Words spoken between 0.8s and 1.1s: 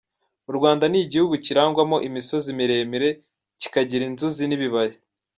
ni